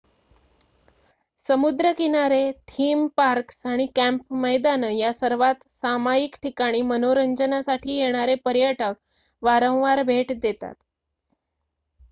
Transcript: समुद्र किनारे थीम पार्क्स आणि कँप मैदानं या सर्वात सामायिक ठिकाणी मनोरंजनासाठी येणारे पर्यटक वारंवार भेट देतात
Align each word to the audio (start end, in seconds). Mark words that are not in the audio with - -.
समुद्र 1.45 1.91
किनारे 1.93 2.39
थीम 2.69 3.05
पार्क्स 3.17 3.61
आणि 3.67 3.85
कँप 3.95 4.33
मैदानं 4.37 4.89
या 4.91 5.11
सर्वात 5.13 5.61
सामायिक 5.71 6.35
ठिकाणी 6.43 6.81
मनोरंजनासाठी 6.83 7.97
येणारे 7.97 8.35
पर्यटक 8.45 8.95
वारंवार 9.43 10.03
भेट 10.03 10.31
देतात 10.39 10.73